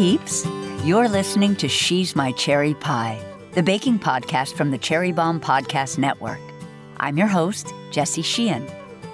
[0.00, 0.46] peeps.
[0.82, 5.98] You're listening to She's My Cherry Pie, the baking podcast from the Cherry Bombe Podcast
[5.98, 6.40] Network.
[6.96, 8.66] I'm your host, Jessie Sheehan.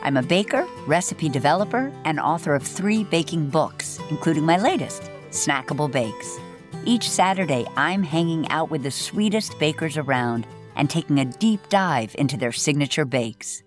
[0.04, 5.90] I'm a baker, recipe developer, and author of three baking books, including my latest, Snackable
[5.90, 6.38] Bakes.
[6.84, 10.46] Each Saturday, I'm hanging out with the sweetest bakers around
[10.76, 13.64] and taking a deep dive into their signature bakes.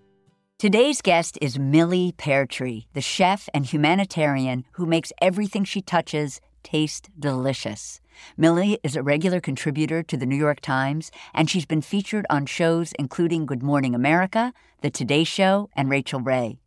[0.58, 7.10] Today's guest is Millie Peartree, the chef and humanitarian who makes everything she touches taste
[7.18, 8.00] delicious.
[8.36, 12.46] Millie is a regular contributor to the New York Times, and she's been featured on
[12.46, 16.58] shows including Good Morning America, The Today Show, and Rachael Ray.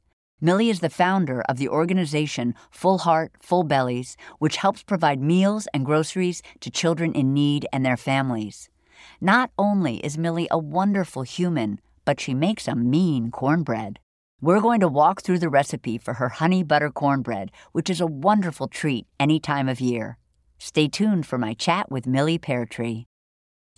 [0.42, 5.68] Millie is the founder of the organization Full Heart, Full Bellies, which helps provide meals
[5.74, 8.70] and groceries to children in need and their families.
[9.22, 14.00] Not only is Millie a wonderful human, but she makes a mean cornbread.
[14.44, 18.06] We're going to walk through the recipe for her honey butter cornbread, which is a
[18.06, 20.18] wonderful treat any time of year.
[20.58, 23.06] Stay tuned for my chat with Millie Peartree.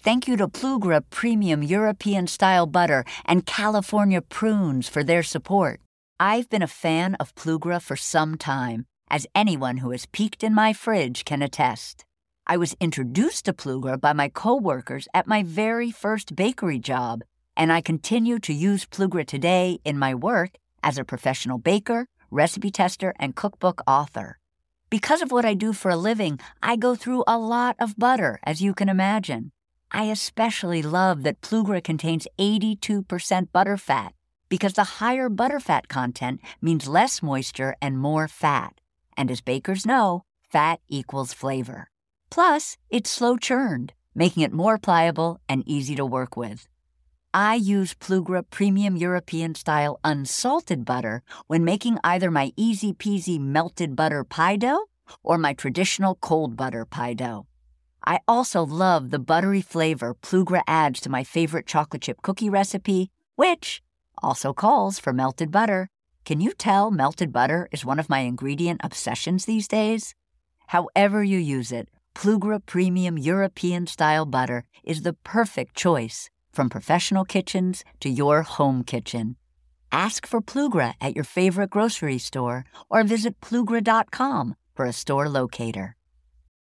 [0.02, 5.82] Thank you to Plugra Premium European Style Butter and California Prunes for their support.
[6.20, 10.56] I've been a fan of Plugra for some time, as anyone who has peeked in
[10.56, 12.06] my fridge can attest.
[12.48, 17.22] I was introduced to Plugra by my coworkers at my very first bakery job,
[17.58, 20.52] and I continue to use Plugra today in my work
[20.84, 24.38] as a professional baker, recipe tester, and cookbook author.
[24.90, 28.40] Because of what I do for a living, I go through a lot of butter,
[28.44, 29.52] as you can imagine.
[29.92, 34.10] I especially love that Plugra contains 82% butterfat
[34.50, 38.80] because the higher butterfat content means less moisture and more fat.
[39.18, 41.90] And as bakers know, fat equals flavor.
[42.30, 46.68] Plus, it's slow churned, making it more pliable and easy to work with.
[47.36, 53.94] I use Plugra Premium European Style unsalted butter when making either my easy peasy melted
[53.94, 54.86] butter pie dough
[55.22, 57.46] or my traditional cold butter pie dough.
[58.06, 63.12] I also love the buttery flavor Plugra adds to my favorite chocolate chip cookie recipe,
[63.36, 63.84] which
[64.24, 65.90] also calls for melted butter.
[66.24, 70.16] Can you tell melted butter is one of my ingredient obsessions these days?
[70.68, 77.26] However, you use it, Plugra Premium European Style butter is the perfect choice from professional
[77.26, 79.36] kitchens to your home kitchen.
[79.92, 85.96] Ask for Plugra at your favorite grocery store or visit plugra.com for a store locator.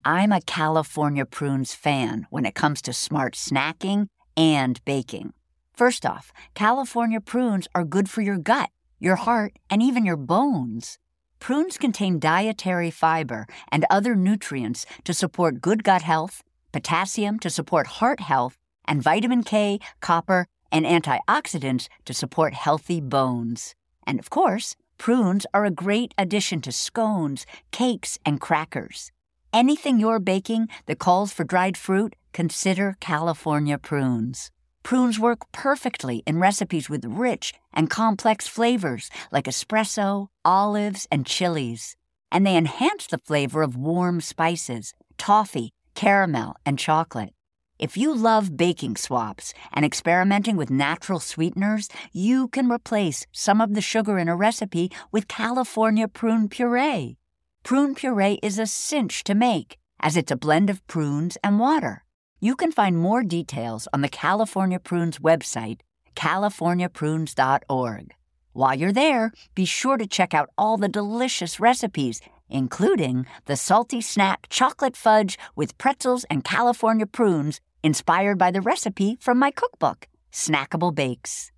[0.05, 5.33] I'm a California prunes fan when it comes to smart snacking and baking.
[5.73, 8.69] First off, California prunes are good for your gut,
[8.99, 10.99] your heart, and even your bones.
[11.39, 16.41] Prunes contain dietary fiber and other nutrients to support good gut health,
[16.73, 18.57] potassium to support heart health,
[18.87, 23.75] and vitamin K, copper, and antioxidants to support healthy bones.
[24.05, 29.11] And of course, prunes are a great addition to scones, cakes, and crackers.
[29.53, 34.49] Anything you're baking that calls for dried fruit, consider California prunes.
[34.81, 41.95] Prunes work perfectly in recipes with rich and complex flavors like espresso, olives, and chilies.
[42.31, 47.33] And they enhance the flavor of warm spices, toffee, caramel, and chocolate.
[47.79, 53.73] If you love baking swaps and experimenting with natural sweeteners, you can replace some of
[53.73, 57.17] the sugar in a recipe with California prune puree.
[57.63, 62.05] Prune puree is a cinch to make, as it's a blend of prunes and water.
[62.39, 65.79] You can find more details on the California Prunes website,
[66.15, 68.13] californiaprunes.org.
[68.51, 72.21] While you're there, be sure to check out all the delicious recipes
[72.53, 79.17] including the salty snack chocolate fudge with pretzels and California prunes inspired by the recipe
[79.19, 81.51] from my cookbook, Snackable Bakes.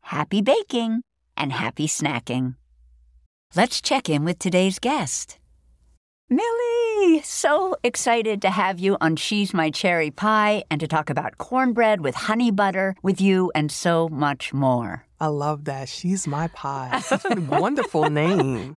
[0.00, 1.02] Happy baking
[1.36, 2.54] and happy snacking.
[3.54, 5.38] Let's check in with today's guest.
[6.28, 11.38] Millie, so excited to have you on She's My Cherry Pie and to talk about
[11.38, 15.04] cornbread with honey butter with you and so much more.
[15.20, 15.88] I love that.
[15.88, 17.00] She's My Pie.
[17.04, 18.74] Such a wonderful name.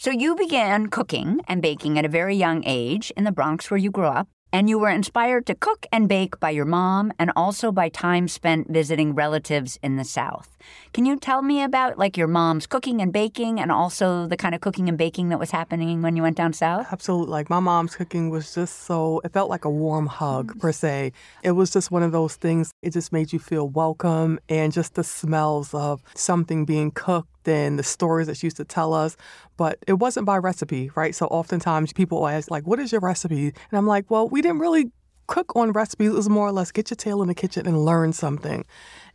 [0.00, 3.78] So, you began cooking and baking at a very young age in the Bronx where
[3.78, 7.32] you grew up and you were inspired to cook and bake by your mom and
[7.34, 10.56] also by time spent visiting relatives in the South.
[10.92, 14.54] Can you tell me about like your mom's cooking and baking and also the kind
[14.54, 16.86] of cooking and baking that was happening when you went down south?
[16.92, 17.32] Absolutely.
[17.32, 20.60] Like my mom's cooking was just so it felt like a warm hug mm.
[20.60, 21.12] per se.
[21.42, 24.94] It was just one of those things it just made you feel welcome and just
[24.94, 29.16] the smells of something being cooked and the stories that she used to tell us,
[29.56, 31.14] but it wasn't by recipe, right?
[31.14, 33.46] So oftentimes people ask, like, what is your recipe?
[33.48, 34.90] And I'm like, well, we didn't really
[35.26, 36.10] cook on recipes.
[36.10, 38.64] It was more or less get your tail in the kitchen and learn something.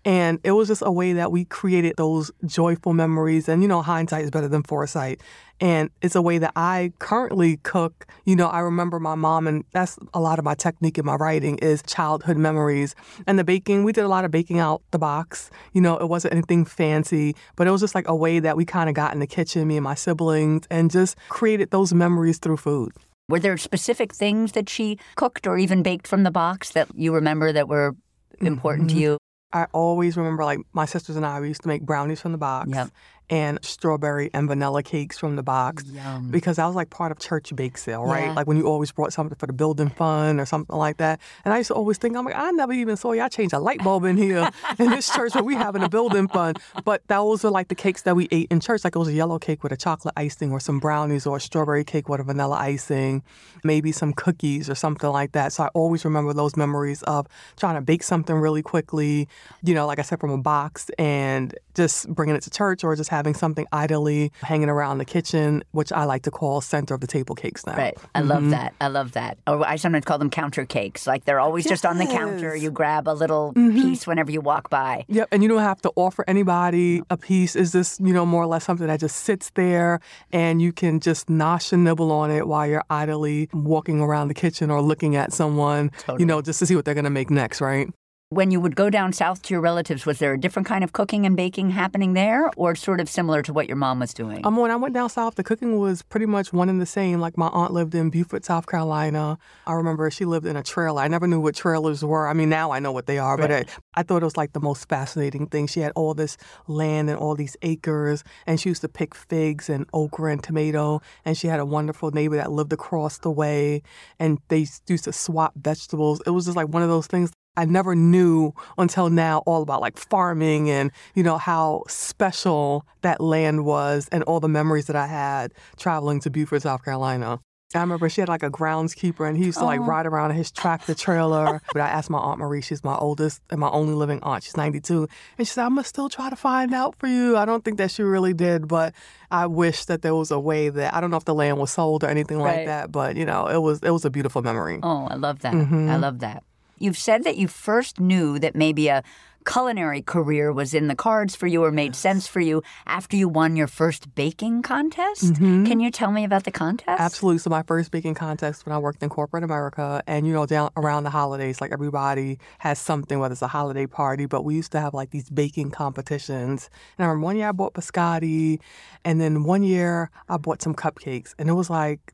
[0.05, 3.47] And it was just a way that we created those joyful memories.
[3.47, 5.21] And, you know, hindsight is better than foresight.
[5.61, 8.05] And it's a way that I currently cook.
[8.25, 11.15] You know, I remember my mom, and that's a lot of my technique in my
[11.15, 12.95] writing is childhood memories.
[13.27, 15.49] And the baking, we did a lot of baking out the box.
[15.71, 18.65] You know, it wasn't anything fancy, but it was just like a way that we
[18.65, 22.39] kind of got in the kitchen, me and my siblings, and just created those memories
[22.39, 22.91] through food.
[23.29, 27.15] Were there specific things that she cooked or even baked from the box that you
[27.15, 27.95] remember that were
[28.41, 28.97] important mm-hmm.
[28.97, 29.17] to you?
[29.53, 32.37] I always remember like my sisters and I we used to make brownies from the
[32.37, 32.69] box.
[32.69, 32.89] Yep
[33.29, 36.29] and strawberry and vanilla cakes from the box Yum.
[36.29, 38.25] because I was like part of church bake sale, right?
[38.25, 38.33] Yeah.
[38.33, 41.19] Like when you always brought something for the building fund or something like that.
[41.45, 43.59] And I used to always think, I'm like, I never even saw y'all change a
[43.59, 44.49] light bulb in here
[44.79, 46.59] in this church where we having a building fund.
[46.83, 48.83] But those are like the cakes that we ate in church.
[48.83, 51.41] Like it was a yellow cake with a chocolate icing or some brownies or a
[51.41, 53.23] strawberry cake with a vanilla icing,
[53.63, 55.53] maybe some cookies or something like that.
[55.53, 57.27] So I always remember those memories of
[57.57, 59.27] trying to bake something really quickly,
[59.63, 62.95] you know, like I said, from a box and just bringing it to church or
[62.95, 67.01] just having something idly hanging around the kitchen, which I like to call center of
[67.01, 67.75] the table cakes now.
[67.75, 67.97] Right.
[68.15, 68.29] I mm-hmm.
[68.29, 68.73] love that.
[68.81, 69.37] I love that.
[69.47, 71.07] Or I sometimes call them counter cakes.
[71.07, 71.71] Like they're always yes.
[71.71, 72.55] just on the counter.
[72.55, 73.81] You grab a little mm-hmm.
[73.81, 75.05] piece whenever you walk by.
[75.07, 75.29] Yep.
[75.31, 77.55] And you don't have to offer anybody a piece.
[77.55, 79.99] Is this, you know, more or less something that just sits there
[80.31, 84.33] and you can just nosh and nibble on it while you're idly walking around the
[84.33, 86.21] kitchen or looking at someone, totally.
[86.21, 87.89] you know, just to see what they're going to make next, right?
[88.33, 90.91] When you would go down south to your relatives, was there a different kind of
[90.91, 94.43] cooking and baking happening there, or sort of similar to what your mom was doing?
[94.43, 97.19] Um, when I went down south, the cooking was pretty much one and the same.
[97.19, 99.37] Like my aunt lived in Beaufort, South Carolina.
[99.67, 100.99] I remember she lived in a trailer.
[100.99, 102.27] I never knew what trailers were.
[102.27, 103.67] I mean, now I know what they are, right.
[103.67, 105.67] but I, I thought it was like the most fascinating thing.
[105.67, 106.35] She had all this
[106.65, 111.01] land and all these acres, and she used to pick figs and okra and tomato.
[111.23, 113.83] And she had a wonderful neighbor that lived across the way,
[114.17, 116.19] and they used to swap vegetables.
[116.25, 119.81] It was just like one of those things I never knew until now all about
[119.81, 124.95] like farming and, you know, how special that land was and all the memories that
[124.95, 127.39] I had traveling to Beaufort, South Carolina.
[127.75, 129.85] I remember she had like a groundskeeper and he used to like oh.
[129.85, 131.61] ride around in his tractor trailer.
[131.73, 134.57] but I asked my Aunt Marie, she's my oldest and my only living aunt, she's
[134.57, 135.07] 92.
[135.37, 137.35] And she said, I'm to still try to find out for you.
[137.37, 138.93] I don't think that she really did, but
[139.31, 141.71] I wish that there was a way that, I don't know if the land was
[141.71, 142.57] sold or anything right.
[142.57, 144.79] like that, but you know, it was, it was a beautiful memory.
[144.83, 145.53] Oh, I love that.
[145.53, 145.89] Mm-hmm.
[145.89, 146.43] I love that.
[146.83, 149.03] You've said that you first knew that maybe a
[149.45, 153.29] culinary career was in the cards for you or made sense for you after you
[153.29, 155.33] won your first baking contest.
[155.33, 155.63] Mm-hmm.
[155.65, 156.99] Can you tell me about the contest?
[156.99, 157.39] Absolutely.
[157.39, 160.71] So my first baking contest when I worked in corporate America and you know down
[160.75, 164.73] around the holidays like everybody has something whether it's a holiday party but we used
[164.73, 166.69] to have like these baking competitions.
[166.97, 168.59] And I remember one year I bought biscotti
[169.05, 172.13] and then one year I bought some cupcakes and it was like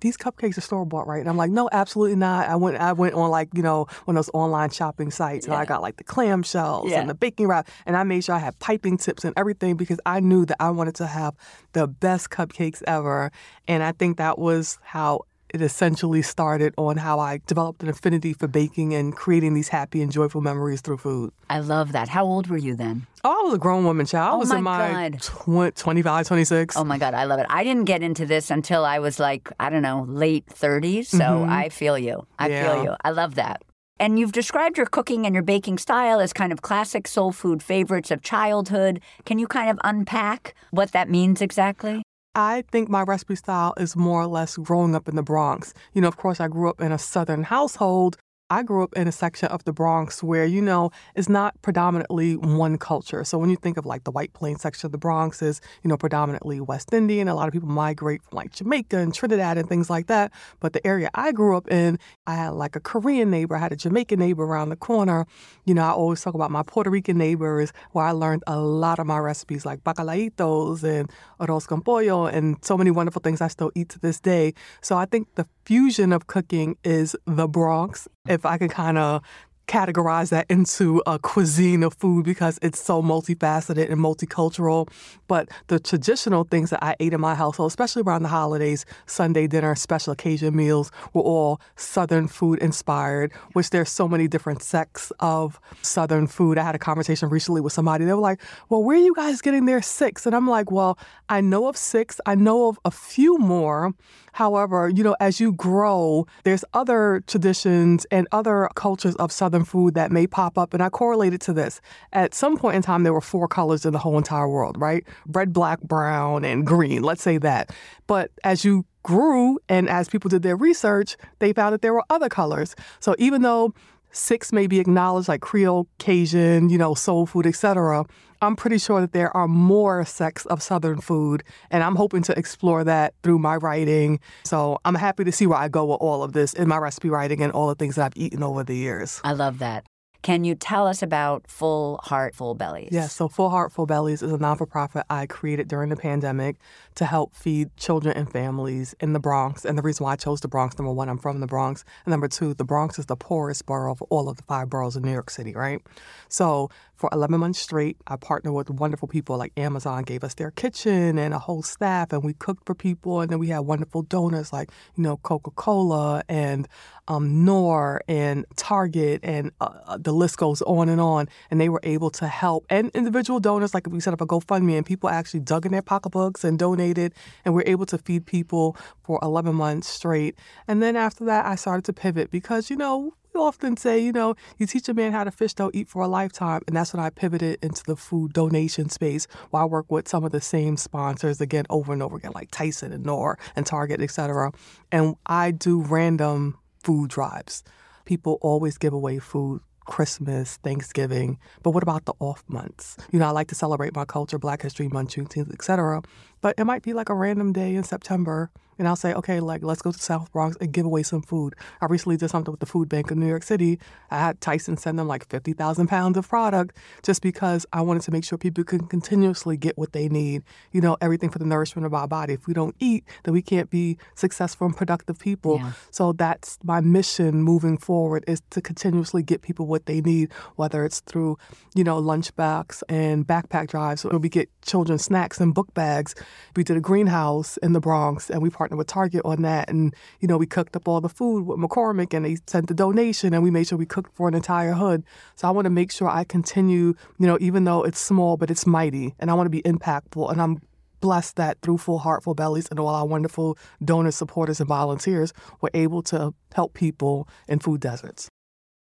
[0.00, 1.20] these cupcakes are store bought, right?
[1.20, 2.48] And I'm like, no, absolutely not.
[2.48, 5.52] I went, I went on like, you know, one of those online shopping sites, yeah.
[5.52, 7.00] and I got like the clamshells yeah.
[7.00, 10.00] and the baking wrap, and I made sure I had piping tips and everything because
[10.06, 11.34] I knew that I wanted to have
[11.72, 13.30] the best cupcakes ever.
[13.68, 18.32] And I think that was how it essentially started on how I developed an affinity
[18.32, 21.32] for baking and creating these happy and joyful memories through food.
[21.48, 22.08] I love that.
[22.08, 23.06] How old were you then?
[23.24, 24.32] Oh, I was a grown woman, child.
[24.32, 25.76] I oh was my in my God.
[25.76, 26.76] 25, 26.
[26.76, 27.46] Oh my God, I love it.
[27.50, 31.06] I didn't get into this until I was like, I don't know, late 30s.
[31.06, 31.50] So mm-hmm.
[31.50, 32.26] I feel you.
[32.38, 32.72] I yeah.
[32.72, 32.96] feel you.
[33.04, 33.62] I love that.
[33.98, 37.62] And you've described your cooking and your baking style as kind of classic soul food
[37.62, 39.00] favorites of childhood.
[39.26, 42.02] Can you kind of unpack what that means exactly?
[42.40, 45.74] I think my recipe style is more or less growing up in the Bronx.
[45.92, 48.16] You know, of course, I grew up in a Southern household,
[48.50, 52.36] I grew up in a section of the Bronx where, you know, it's not predominantly
[52.36, 53.22] one culture.
[53.22, 55.88] So when you think of like the White Plains section of the Bronx is, you
[55.88, 57.28] know, predominantly West Indian.
[57.28, 60.32] A lot of people migrate from like Jamaica and Trinidad and things like that.
[60.58, 63.72] But the area I grew up in, I had like a Korean neighbor, I had
[63.72, 65.26] a Jamaican neighbor around the corner.
[65.64, 68.98] You know, I always talk about my Puerto Rican neighbors where I learned a lot
[68.98, 71.08] of my recipes like bacalaitos and
[71.40, 74.54] arroz con pollo and so many wonderful things I still eat to this day.
[74.80, 78.08] So I think the fusion of cooking is the Bronx.
[78.28, 79.22] If I could kind of
[79.70, 84.90] categorize that into a cuisine of food because it's so multifaceted and multicultural.
[85.28, 89.46] But the traditional things that I ate in my household, especially around the holidays, Sunday
[89.46, 95.12] dinner, special occasion meals, were all Southern food inspired, which there's so many different sects
[95.20, 96.58] of Southern food.
[96.58, 98.04] I had a conversation recently with somebody.
[98.04, 100.26] They were like, Well, where are you guys getting their six?
[100.26, 100.98] And I'm like, Well,
[101.28, 103.94] I know of six, I know of a few more.
[104.32, 109.94] However, you know, as you grow, there's other traditions and other cultures of Southern food
[109.94, 110.74] that may pop up.
[110.74, 111.80] And I correlate it to this.
[112.12, 115.06] At some point in time, there were four colors in the whole entire world, right?
[115.26, 117.02] Red, black, brown, and green.
[117.02, 117.70] Let's say that.
[118.06, 122.04] But as you grew and as people did their research, they found that there were
[122.10, 122.74] other colors.
[123.00, 123.74] So even though
[124.12, 128.04] six may be acknowledged like Creole, Cajun, you know, soul food, etc.
[128.42, 132.38] I'm pretty sure that there are more sects of Southern food, and I'm hoping to
[132.38, 134.18] explore that through my writing.
[134.44, 137.10] So I'm happy to see where I go with all of this in my recipe
[137.10, 139.20] writing and all the things that I've eaten over the years.
[139.24, 139.84] I love that.
[140.22, 142.90] Can you tell us about Full Heart, Full Bellies?
[142.92, 145.96] Yes, so Full Heart, Full Bellies is a non for profit I created during the
[145.96, 146.56] pandemic
[146.96, 149.64] to help feed children and families in the Bronx.
[149.64, 151.84] And the reason why I chose the Bronx, number one, I'm from the Bronx.
[152.04, 154.94] And number two, the Bronx is the poorest borough of all of the five boroughs
[154.94, 155.80] in New York City, right?
[156.28, 156.68] So
[157.00, 161.18] for 11 months straight, I partnered with wonderful people like Amazon gave us their kitchen
[161.18, 163.22] and a whole staff, and we cooked for people.
[163.22, 166.68] And then we had wonderful donors like, you know, Coca Cola and
[167.08, 171.26] um, Knorr and Target, and uh, uh, the list goes on and on.
[171.50, 172.66] And they were able to help.
[172.68, 175.80] And individual donors, like we set up a GoFundMe, and people actually dug in their
[175.80, 177.14] pocketbooks and donated,
[177.46, 180.36] and we are able to feed people for 11 months straight.
[180.68, 184.12] And then after that, I started to pivot because, you know, we often say, you
[184.12, 186.62] know, you teach a man how to fish, they'll eat for a lifetime.
[186.66, 190.24] And that's when I pivoted into the food donation space where I work with some
[190.24, 194.00] of the same sponsors again over and over again, like Tyson and Knorr and Target,
[194.00, 194.52] etc.
[194.90, 197.62] And I do random food drives.
[198.04, 202.96] People always give away food Christmas, Thanksgiving, but what about the off months?
[203.10, 206.02] You know, I like to celebrate my culture, Black History Month, Juneteenth, etc.
[206.40, 209.62] But it might be like a random day in September and I'll say, okay, like
[209.62, 211.54] let's go to South Bronx and give away some food.
[211.82, 213.78] I recently did something with the Food Bank of New York City.
[214.10, 218.10] I had Tyson send them like 50,000 pounds of product just because I wanted to
[218.10, 220.44] make sure people can continuously get what they need.
[220.72, 222.32] You know, everything for the nourishment of our body.
[222.32, 225.58] If we don't eat, then we can't be successful and productive people.
[225.58, 225.72] Yeah.
[225.90, 230.86] So that's my mission moving forward is to continuously get people what they need, whether
[230.86, 231.36] it's through,
[231.74, 236.14] you know, lunchbox and backpack drives, or we get children snacks and book bags.
[236.56, 239.68] We did a greenhouse in the Bronx and we partnered with Target on that.
[239.68, 242.74] And, you know, we cooked up all the food with McCormick and they sent the
[242.74, 245.04] donation and we made sure we cooked for an entire hood.
[245.36, 248.50] So I want to make sure I continue, you know, even though it's small, but
[248.50, 250.30] it's mighty and I want to be impactful.
[250.30, 250.60] And I'm
[251.00, 255.32] blessed that through Full Heart Full Bellies and all our wonderful donors, supporters, and volunteers,
[255.60, 258.28] we're able to help people in food deserts.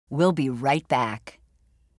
[0.09, 1.39] We'll be right back.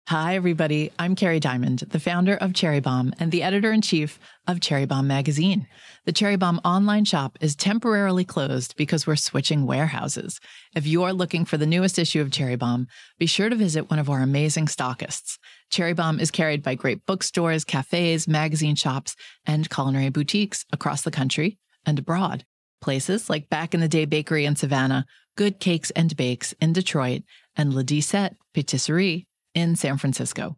[0.09, 0.91] Hi, everybody.
[0.99, 4.87] I'm Kerry Diamond, the founder of Cherry Bombe and the editor in chief of Cherry
[4.87, 5.67] Bombe Magazine.
[6.07, 10.41] The Cherry Bombe online shop is temporarily closed because we're switching warehouses.
[10.75, 12.87] If you're looking for the newest issue of Cherry Bombe,
[13.19, 15.37] be sure to visit one of our amazing stockists.
[15.69, 21.11] Cherry Bombe is carried by great bookstores, cafes, magazine shops, and culinary boutiques across the
[21.11, 22.47] country and abroad.
[22.81, 25.05] Places like Back in the Day Bakery in Savannah,
[25.37, 27.25] Good Cakes and Bakes in Detroit,
[27.57, 30.57] and La Disette Patisserie in San Francisco.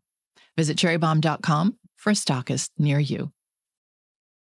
[0.57, 3.33] Visit cherrybombe.com for a stockist near you.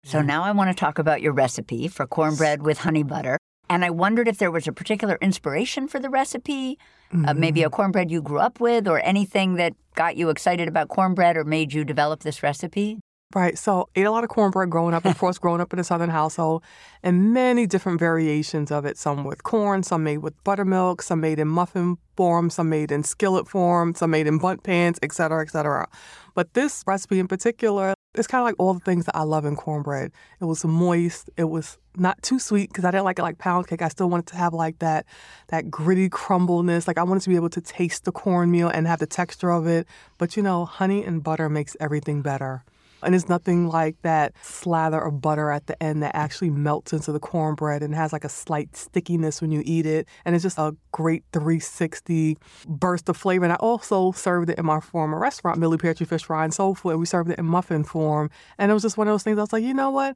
[0.04, 3.38] So now I want to talk about your recipe for cornbread with honey butter.
[3.70, 6.78] And I wondered if there was a particular inspiration for the recipe,
[7.12, 7.26] mm-hmm.
[7.26, 10.88] uh, maybe a cornbread you grew up with, or anything that got you excited about
[10.88, 13.00] cornbread or made you develop this recipe.
[13.36, 13.58] Right.
[13.58, 16.10] So ate a lot of cornbread growing up, of course, growing up in a southern
[16.10, 16.64] household,
[17.04, 18.98] and many different variations of it.
[18.98, 23.04] Some with corn, some made with buttermilk, some made in muffin form, some made in
[23.04, 25.90] skillet form, some made in Bundt pans, et cetera, et cetera.
[26.36, 29.44] But this recipe in particular, it's kind of like all the things that I love
[29.44, 30.14] in cornbread.
[30.40, 31.30] It was moist.
[31.36, 33.82] It was not too sweet because I didn't like it like pound cake.
[33.82, 35.06] I still wanted to have like that
[35.50, 36.88] that gritty crumbleness.
[36.88, 39.68] Like I wanted to be able to taste the cornmeal and have the texture of
[39.68, 39.86] it.
[40.18, 42.64] But you know, honey and butter makes everything better.
[43.04, 47.12] And it's nothing like that slather of butter at the end that actually melts into
[47.12, 50.08] the cornbread and has like a slight stickiness when you eat it.
[50.26, 52.38] And it's just a great 360
[52.68, 53.46] burst of flavor.
[53.46, 56.76] And I also served it in my former restaurant, Millie Peartree Fish Fry and Soul
[56.76, 56.92] Food.
[56.92, 58.30] And we served it in muffin form.
[58.58, 60.16] And it was just one of those things I was like, you know what?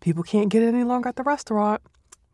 [0.00, 1.82] People can't get it any longer at the restaurant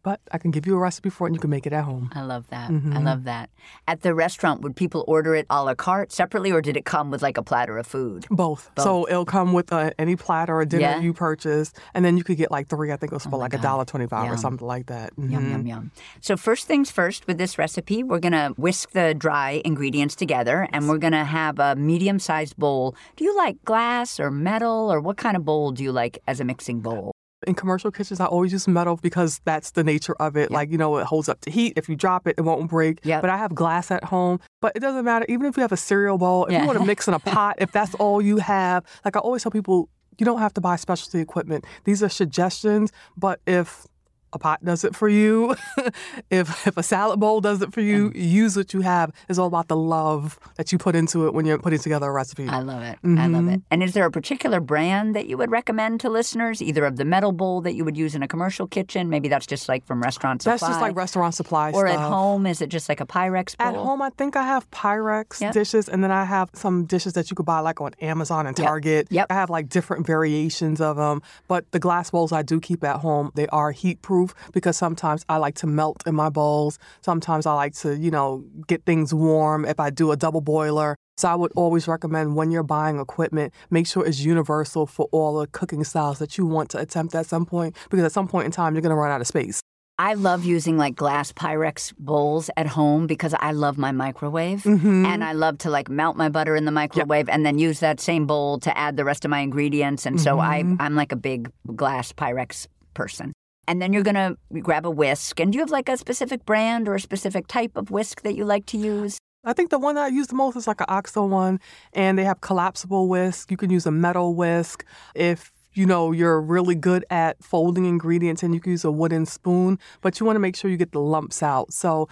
[0.08, 1.84] but I can give you a recipe for it and you can make it at
[1.84, 2.10] home.
[2.14, 2.70] I love that.
[2.70, 2.96] Mm-hmm.
[2.96, 3.50] I love that.
[3.86, 7.10] At the restaurant, would people order it a la carte separately or did it come
[7.10, 8.24] with like a platter of food?
[8.30, 8.70] Both.
[8.74, 8.84] Both.
[8.84, 11.00] So it'll come with uh, any platter or dinner yeah.
[11.00, 13.38] you purchase and then you could get like three, I think it was for oh
[13.38, 15.10] like a dollar twenty-five or something like that.
[15.16, 15.30] Mm-hmm.
[15.30, 15.90] Yum, yum, yum.
[16.22, 20.66] So first things first with this recipe, we're going to whisk the dry ingredients together
[20.72, 22.96] and we're going to have a medium-sized bowl.
[23.16, 26.40] Do you like glass or metal or what kind of bowl do you like as
[26.40, 27.12] a mixing bowl?
[27.46, 30.50] In commercial kitchens, I always use metal because that's the nature of it.
[30.50, 31.74] Like, you know, it holds up to heat.
[31.76, 32.98] If you drop it, it won't break.
[33.04, 33.20] Yep.
[33.20, 34.40] But I have glass at home.
[34.60, 35.24] But it doesn't matter.
[35.28, 36.62] Even if you have a cereal bowl, if yeah.
[36.62, 39.44] you want to mix in a pot, if that's all you have, like I always
[39.44, 41.64] tell people, you don't have to buy specialty equipment.
[41.84, 42.90] These are suggestions.
[43.16, 43.86] But if
[44.32, 45.56] a pot does it for you,
[46.30, 48.20] if if a salad bowl does it for you, mm-hmm.
[48.20, 49.12] use what you have.
[49.28, 52.12] It's all about the love that you put into it when you're putting together a
[52.12, 52.48] recipe.
[52.48, 52.98] I love it.
[53.04, 53.48] I love mm-hmm.
[53.48, 53.62] it.
[53.70, 57.04] And is there a particular brand that you would recommend to listeners, either of the
[57.04, 59.08] metal bowl that you would use in a commercial kitchen?
[59.08, 60.52] Maybe that's just like from restaurant supply.
[60.52, 62.00] That's just like restaurant supply Or stuff.
[62.00, 63.68] at home, is it just like a Pyrex bowl?
[63.68, 65.52] At home, I think I have Pyrex Yep.
[65.52, 68.58] dishes, and then I have some dishes that you could buy like on Amazon and
[68.58, 68.66] Yep.
[68.66, 69.08] Target.
[69.10, 69.26] Yep.
[69.30, 72.96] I have like different variations of them, but the glass bowls I do keep at
[72.96, 73.30] home.
[73.34, 74.17] They are heat proof
[74.52, 76.78] because sometimes I like to melt in my bowls.
[77.02, 80.96] Sometimes I like to, you know, get things warm if I do a double boiler.
[81.16, 85.38] So I would always recommend when you're buying equipment, make sure it's universal for all
[85.40, 88.46] the cooking styles that you want to attempt at some point, because at some point
[88.46, 89.60] in time you're going to run out of space.
[90.00, 95.04] I love using like glass Pyrex bowls at home because I love my microwave Mm-hmm.
[95.06, 97.98] and I love to like melt my butter in the microwave and then use that
[97.98, 100.06] same bowl to add the rest of my ingredients.
[100.06, 100.76] And so I, Mm-hmm.
[100.78, 103.32] I'm like a big glass Pyrex person.
[103.68, 105.38] And then you're gonna grab a whisk.
[105.38, 108.34] And do you have like a specific brand or a specific type of whisk that
[108.34, 109.18] you like to use?
[109.44, 111.60] I think the one that I use the most is like an OXO one,
[111.92, 113.50] and they have collapsible whisk.
[113.50, 118.42] You can use a metal whisk if you know you're really good at folding ingredients,
[118.42, 119.78] and you can use a wooden spoon.
[120.00, 121.72] But you want to make sure you get the lumps out.
[121.72, 122.08] So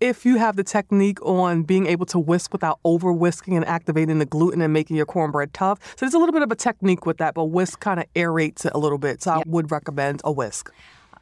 [0.00, 4.18] if you have the technique on being able to whisk without over whisking and activating
[4.18, 7.06] the gluten and making your cornbread tough, so there's a little bit of a technique
[7.06, 7.34] with that.
[7.34, 10.72] But whisk kind of aerates it a little bit, so I would recommend a whisk.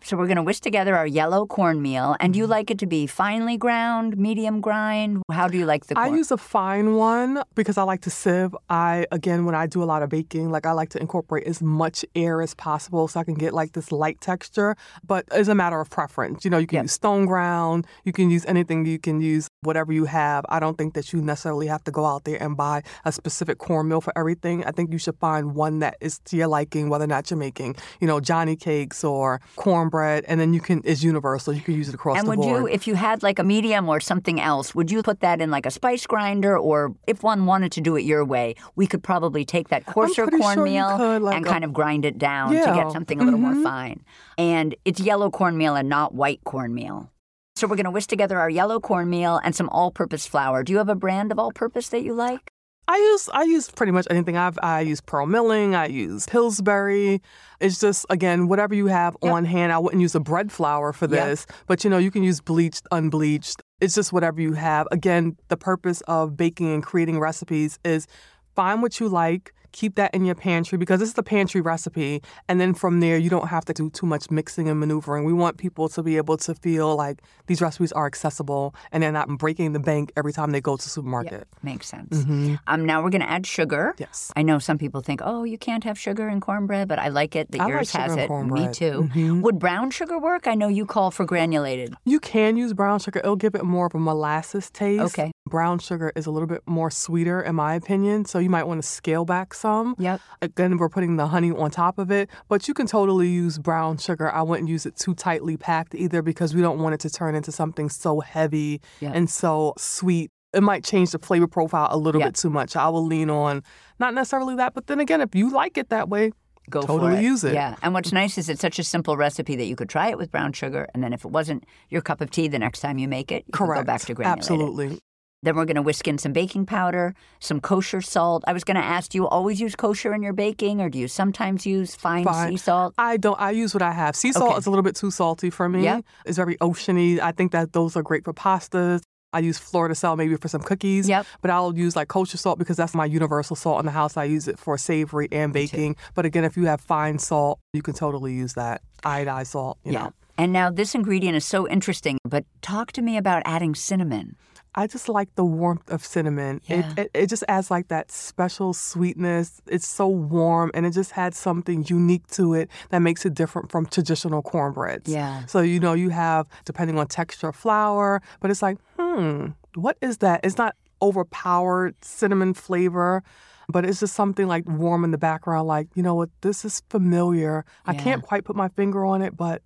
[0.05, 2.15] So we're gonna whisk together our yellow cornmeal.
[2.21, 2.43] And do Mm-hmm.
[2.43, 5.23] you like it to be finely ground, medium grind?
[5.33, 8.55] How do you like the I use a fine one because I like to sieve.
[8.69, 11.63] I again when I do a lot of baking, like I like to incorporate as
[11.63, 14.77] much air as possible so I can get like this light texture.
[15.07, 16.45] But it's a matter of preference.
[16.45, 16.85] You know, you can Yep.
[16.85, 20.45] use stone ground, you can use anything, you can use whatever you have.
[20.51, 23.57] I don't think that you necessarily have to go out there and buy a specific
[23.59, 24.65] cornmeal for everything.
[24.67, 27.39] I think you should find one that is to your liking, whether or not you're
[27.39, 29.94] making, you know, Johnny cakes or cornbread,
[30.27, 31.53] and then you can it's universal.
[31.53, 32.47] You can use it across And the board.
[32.49, 35.21] And would you, if you had like a medium or something else, would you put
[35.21, 36.57] that in like a spice grinder?
[36.59, 40.15] Or if one wanted to do it your way, we could probably take that coarser
[40.15, 43.25] sure cornmeal could, like and a- kind of grind it down to get something a
[43.25, 43.63] little more Mhm.
[43.63, 44.05] fine.
[44.39, 47.11] And it's yellow cornmeal and not white cornmeal.
[47.57, 50.65] So we're going to whisk together our yellow cornmeal and some all-purpose flour.
[50.65, 52.51] Do you have a brand of all-purpose that you like?
[52.87, 54.37] I use I use pretty much anything.
[54.37, 55.75] I've I use Pearl Milling.
[55.75, 57.23] I use Pillsbury.
[57.61, 59.33] It's just again whatever you have Yep.
[59.33, 59.73] on hand.
[59.73, 61.11] I wouldn't use a bread flour for Yep.
[61.27, 63.63] this, but you know you can use bleached, unbleached.
[63.81, 64.87] It's just whatever you have.
[64.93, 68.07] Again, the purpose of baking and creating recipes is
[68.55, 69.55] find what you like.
[69.75, 72.23] Keep that in your pantry because this is the pantry recipe.
[72.49, 75.25] And then from there, you don't have to do too much mixing and maneuvering.
[75.25, 79.11] We want people to be able to feel like these recipes are accessible and they're
[79.11, 81.49] not breaking the bank every time they go to the supermarket.
[81.65, 82.25] Makes sense.
[82.69, 83.95] Um, now we're going to add sugar.
[83.99, 84.31] Yes.
[84.37, 87.35] I know some people think, oh, you can't have sugar in cornbread, but I like
[87.35, 88.31] it that I like yours sugar has it.
[88.31, 89.11] Me too.
[89.13, 89.43] Mhm.
[89.43, 90.47] Would brown sugar work?
[90.47, 91.95] I know you call for granulated.
[92.05, 93.19] You can use brown sugar.
[93.19, 95.03] It'll give it more of a molasses taste.
[95.19, 95.33] Okay.
[95.49, 98.25] Brown sugar is a little bit more sweeter, in my opinion.
[98.25, 99.95] So you might want to scale back some.
[99.99, 100.21] Yep.
[100.43, 103.97] Again, we're putting the honey on top of it, but you can totally use brown
[103.97, 104.31] sugar.
[104.31, 107.35] I wouldn't use it too tightly packed either because we don't want it to turn
[107.35, 109.13] into something so heavy Yeah.
[109.15, 110.31] and so sweet.
[110.53, 112.27] It might change the flavor profile a little Yeah.
[112.29, 112.77] bit too much.
[112.77, 113.63] I will lean on
[113.99, 116.33] not necessarily that, but then again, if you like it that way,
[116.71, 117.23] Go for Totally it.
[117.23, 117.53] use it.
[117.53, 117.77] Yeah.
[117.83, 120.31] And what's nice is it's such a simple recipe that you could try it with
[120.31, 123.07] brown sugar, and then if it wasn't your cup of tea, the next time you
[123.07, 123.83] make it, you correct.
[123.83, 124.39] go back to granulated.
[124.39, 124.99] Absolutely.
[125.45, 128.43] Then we're going to whisk in some baking powder, some kosher salt.
[128.47, 130.99] I was going to ask, do you always use kosher in your baking, or do
[130.99, 132.53] you sometimes use fine, Fine.
[132.53, 132.95] sea salt?
[132.99, 133.39] I don't.
[133.41, 134.17] I use what I have.
[134.17, 134.59] Sea salt Okay.
[134.59, 135.85] is a little bit too salty for me.
[135.85, 136.01] Yeah.
[136.25, 137.21] It's very oceany.
[137.21, 139.03] I think that those are great for pastas.
[139.35, 141.09] I use fleur de sel maybe for some cookies.
[141.09, 141.27] Yep.
[141.43, 144.17] But I'll use like kosher salt because that's my universal salt in the house.
[144.17, 145.97] I use it for savory and baking.
[146.15, 149.77] But again, if you have fine salt, you can totally use that iodized salt.
[149.85, 150.05] You yeah.
[150.05, 150.13] know.
[150.39, 154.37] And now this ingredient is so interesting, but talk to me about adding cinnamon.
[154.75, 156.61] I just like the warmth of cinnamon.
[156.67, 156.91] Yeah.
[156.93, 159.63] It, it it just adds like that special sweetness.
[159.67, 163.71] It's so warm and it just had something unique to it that makes it different
[163.71, 165.11] from traditional cornbreads.
[165.11, 165.47] Yeah.
[165.47, 170.19] So you know you have depending on texture flour, but it's like, hmm, what is
[170.19, 170.41] that?
[170.43, 173.23] It's not overpowered cinnamon flavor.
[173.67, 176.83] But it's just something like warm in the background, like, you know what, this is
[176.91, 177.65] familiar.
[177.87, 179.63] I can't quite put my finger on it, but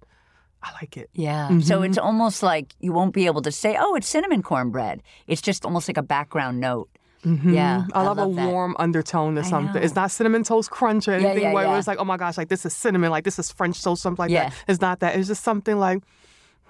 [0.62, 1.08] I like it.
[1.14, 1.46] Yeah.
[1.48, 1.60] Mm-hmm.
[1.60, 5.02] So it's almost like you won't be able to say, oh, it's cinnamon cornbread.
[5.26, 6.88] It's just almost like a background note.
[7.24, 7.52] Mhm.
[7.54, 8.46] Yeah, I I love, love a that.
[8.48, 9.82] warm undertone to something.
[9.82, 11.76] It's not cinnamon toast crunch or anything yeah, where yeah.
[11.78, 14.22] it's like, oh my gosh, like this is cinnamon, like this is French toast, something
[14.22, 14.50] like Yeah.
[14.50, 14.64] that.
[14.68, 15.16] It's not that.
[15.16, 16.02] It's just something like,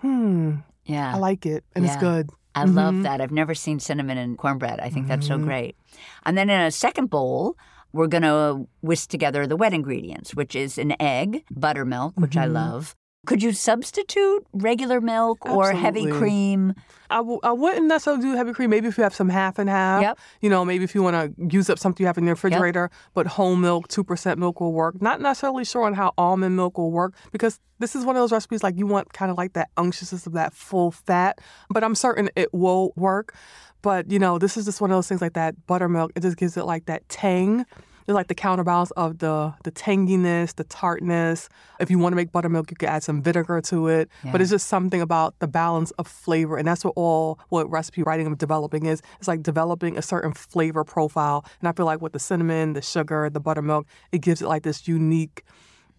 [0.01, 1.15] hmm, Yeah.
[1.15, 2.31] I like it and it's good.
[2.55, 3.21] I love that.
[3.21, 4.81] I've never seen cinnamon in cornbread.
[4.81, 5.77] I think that's so great.
[6.25, 7.57] And then in a second bowl,
[7.93, 12.47] we're going to whisk together the wet ingredients, which is an egg, buttermilk, which I
[12.47, 12.97] love,
[13.27, 16.19] Could you substitute regular milk or heavy Absolutely.
[16.19, 16.75] cream?
[17.11, 18.71] I w- I wouldn't necessarily do heavy cream.
[18.71, 20.03] Maybe if you have some half and half.
[20.03, 20.19] Yep.
[20.41, 22.91] You know, maybe if you want to use up something you have in the refrigerator,
[23.15, 25.03] but whole milk, 2% milk will work.
[25.03, 28.33] Not necessarily sure on how almond milk will work because this is one of those
[28.33, 31.95] recipes like you want kind of like that unctuousness of that full fat, but I'm
[31.95, 33.35] certain it will work.
[33.83, 36.13] But, you know, this is just one of those things like that buttermilk.
[36.17, 37.65] It just gives it like that tang.
[38.09, 41.51] It's like the counterbalance of the the tanginess, the tartness.
[41.79, 44.09] If you want to make buttermilk, you could add some vinegar to it.
[44.33, 48.03] But it's just something about the balance of flavor, and that's what all what recipe
[48.03, 49.03] writing and developing is.
[49.19, 51.45] It's like developing a certain flavor profile.
[51.61, 54.63] And I feel like with the cinnamon, the sugar, the buttermilk, it gives it like
[54.63, 55.45] this unique,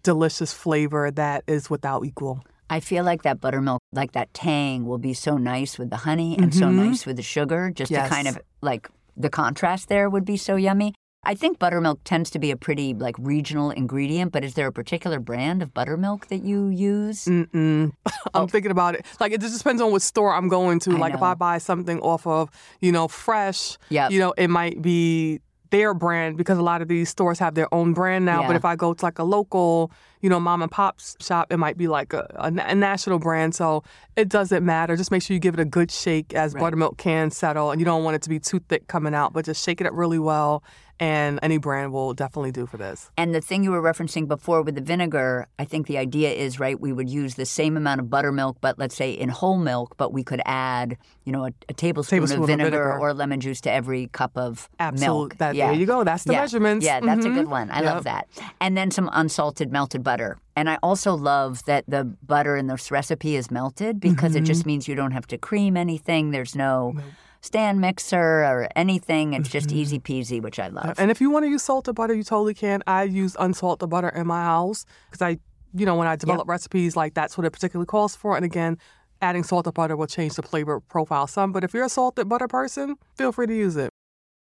[0.02, 2.42] delicious flavor that is without equal.
[2.68, 6.36] I feel like that buttermilk, like that tang, will be so nice with the honey
[6.36, 6.88] and so mm-hmm.
[6.88, 7.70] nice with the sugar.
[7.70, 8.08] Just Yes.
[8.08, 10.94] to kind of like the contrast there would be so yummy.
[11.22, 14.72] I think buttermilk tends to be a pretty like regional ingredient, but is there a
[14.72, 17.26] particular brand of buttermilk that you use?
[17.26, 17.92] Mm-mm.
[18.06, 18.46] I'm oh.
[18.46, 19.04] thinking about it.
[19.20, 20.92] Like it just depends on what store I'm going to.
[20.92, 21.22] I like if.
[21.22, 24.12] I buy something off of, you know, fresh, Yep.
[24.12, 27.72] you know, it might be their brand because a lot of these stores have their
[27.72, 28.46] own brand now.
[28.46, 31.58] But if I go to like a local, you know, mom and pop's shop, it
[31.58, 33.54] might be like a, a, a national brand.
[33.54, 33.84] So
[34.16, 34.96] it doesn't matter.
[34.96, 37.84] Just make sure you give it a good shake as buttermilk can settle, and you
[37.84, 39.32] don't want it to be too thick coming out.
[39.32, 40.64] But just shake it up really well,
[41.00, 43.10] and any brand will definitely do for this.
[43.16, 46.60] And the thing you were referencing before with the vinegar, I think the idea is
[46.60, 46.78] right.
[46.78, 50.12] We would use the same amount of buttermilk, but let's say in whole milk, but
[50.12, 52.98] we could add, you know, a, a tablespoon, Tablespoon of of vinegar, vinegar.
[53.00, 55.06] or lemon juice to every cup of Absolutely.
[55.18, 55.36] milk.
[55.38, 55.70] That, yeah.
[55.70, 56.04] There you go.
[56.04, 56.40] That's the yeah.
[56.42, 56.84] measurements.
[56.84, 57.34] Yeah, that's a Mhm.
[57.34, 57.70] good one.
[57.70, 58.28] I love that.
[58.60, 60.36] And then some unsalted melted butter.
[60.54, 64.44] And I also love that the butter in this recipe is melted because it Mm-hmm.
[64.44, 66.30] just means you don't have to cream anything.
[66.32, 66.94] There's no
[67.40, 69.32] stand mixer or anything.
[69.34, 69.78] It's just Mm-hmm.
[69.78, 70.94] easy peasy, which I love.
[70.98, 72.82] And if you want to use salted butter, you totally can.
[72.86, 75.38] I use unsalted butter in my house because I,
[75.74, 78.36] you know, when I develop recipes, like that's what it particularly calls for.
[78.36, 78.76] And again,
[79.22, 81.52] adding salted butter will change the flavor profile some.
[81.52, 83.90] But if you're a salted butter person, feel free to use it.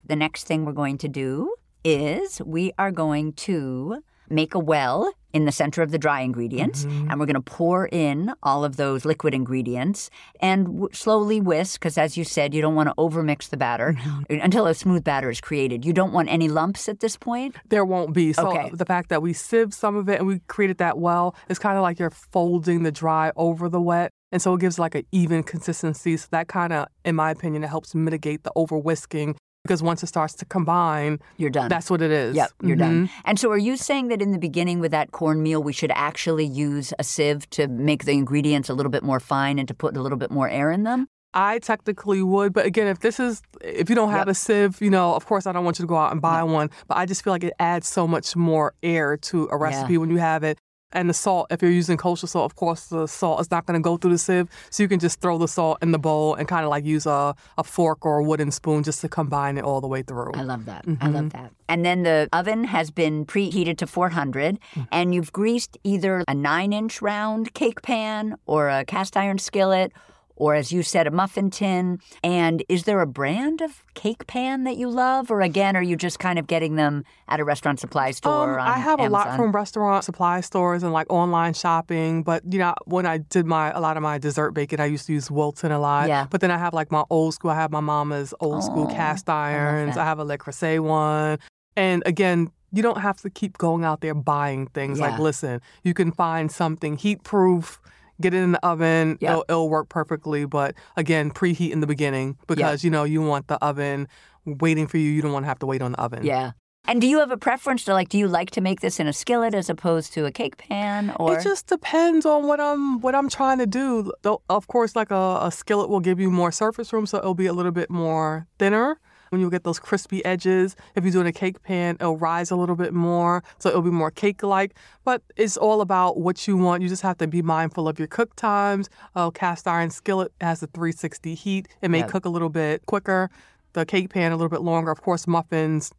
[0.05, 1.53] the next thing we're going to do
[1.83, 6.85] is we are going to make a well in the center of the dry ingredients
[6.85, 7.09] mm-hmm.
[7.11, 10.09] and we're going to pour in all of those liquid ingredients
[10.39, 13.93] and w- slowly whisk because as you said you don't want to overmix the batter
[13.99, 14.39] mm-hmm.
[14.41, 17.83] until a smooth batter is created you don't want any lumps at this point There
[17.83, 18.31] won't be.
[18.33, 18.69] So Okay.
[18.73, 21.77] the fact that we sieved some of it and we created that well, it's kind
[21.77, 24.11] of like you're folding the dry over the wet.
[24.31, 26.17] And so it gives like an even consistency.
[26.17, 30.03] So that kind of, in my opinion, it helps mitigate the over whisking because once
[30.03, 32.35] it starts to combine, you're done that's what it is.
[32.35, 32.79] Yep, you're Mhm.
[32.79, 33.09] done.
[33.25, 36.45] And so, are you saying that in the beginning with that cornmeal, we should actually
[36.45, 39.97] use a sieve to make the ingredients a little bit more fine and to put
[39.97, 41.07] a little bit more air in them?
[41.33, 44.27] I technically would, but again, if this is if you don't have Yep.
[44.29, 46.43] a sieve, you know, of course I don't want you to go out and buy
[46.43, 49.97] one, but I just feel like it adds so much more air to a recipe
[49.97, 50.57] when you have it.
[50.95, 53.79] And the salt, if you're using kosher salt, of course the salt is not going
[53.79, 56.35] to go through the sieve, so you can just throw the salt in the bowl
[56.35, 59.57] and kind of like use a, a fork or a wooden spoon just to combine
[59.57, 60.31] it all the way through.
[60.33, 60.85] I love that.
[60.87, 61.13] I mm-hmm.
[61.13, 61.51] love that.
[61.67, 64.87] And then the oven has been preheated to 400, mm.
[64.91, 69.91] and you've greased either a nine inch round cake pan or a cast iron skillet.
[70.35, 71.99] Or, as you said, a muffin tin.
[72.23, 75.31] And is there a brand of cake pan that you love?
[75.31, 78.59] Or, again, are you just kind of getting them at a restaurant supply store?
[78.59, 82.23] Um, I have a lot from restaurant supply stores and like online shopping.
[82.23, 85.07] But you know, when I did my a lot of my dessert baking, I used
[85.07, 86.07] to use Wilton a lot.
[86.07, 86.27] Yeah.
[86.29, 87.51] But then I have like my old school.
[87.51, 89.95] I have my mama's old school Oh, cast irons.
[89.95, 90.01] that.
[90.01, 91.39] I, have a Le Creuset one.
[91.77, 94.99] And again, you don't have to keep going out there buying things.
[94.99, 95.09] Yeah.
[95.11, 97.79] Like, listen, you can find something heat proof.
[98.21, 99.17] Get it in the oven.
[99.19, 99.31] Yeah.
[99.31, 100.45] It'll, it'll work perfectly.
[100.45, 104.07] But again, preheat in the beginning because you know you want the oven
[104.45, 105.09] waiting for you.
[105.09, 106.25] You don't want to have to wait on the oven.
[106.25, 106.51] Yeah.
[106.87, 109.07] And do you have a preference to like, do you like to make this in
[109.07, 111.15] a skillet as opposed to a cake pan?
[111.19, 114.11] Or It just depends on what I'm what I'm trying to do.
[114.21, 117.33] Though, of course, like a, a skillet will give you more surface room, so it'll
[117.33, 118.99] be a little bit more thinner.
[119.29, 122.55] When you get those crispy edges, if you're doing a cake pan, it'll rise a
[122.55, 124.75] little bit more, so it'll be more cake-like.
[125.03, 126.83] But it's all about what you want.
[126.83, 128.89] You just have to be mindful of your cook times.
[129.15, 132.07] A cast iron skillet has a 360 heat; it may Yeah.
[132.07, 133.29] cook a little bit quicker.
[133.73, 134.91] The cake pan a little bit longer.
[134.91, 135.91] Of course, muffins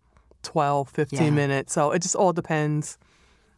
[0.43, 1.31] 12, 15 Yeah.
[1.31, 1.73] minutes.
[1.73, 2.99] So it just all depends.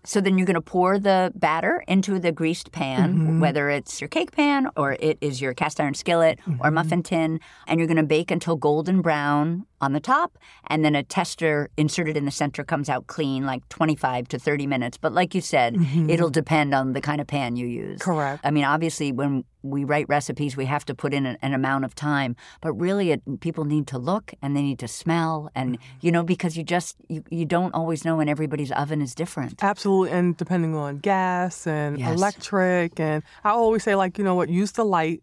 [0.08, 3.40] So then you're going to pour the batter into the greased pan, Mm-hmm.
[3.40, 6.62] whether it's your cake pan or it is your cast iron skillet Mm-hmm.
[6.64, 10.38] or muffin tin, and you're going to bake until golden brown on the top,
[10.68, 14.66] and then a tester inserted in the center comes out clean, like 25 to 30
[14.66, 14.98] minutes.
[14.98, 16.10] But like you said, Mhm.
[16.10, 18.00] it'll depend on the kind of pan you use.
[18.02, 18.40] Correct.
[18.44, 21.84] I mean, obviously, when we write recipes, we have to put in an, an amount
[21.84, 25.78] of time, but really, it, people need to look and they need to smell, and
[25.78, 25.98] Mm-hmm.
[26.00, 29.62] you know, because you just you, you don't always know, and everybody's oven is different.
[29.62, 32.14] Absolutely, and depending on gas and Yes.
[32.16, 35.22] electric, and I always say like you know what, use the light.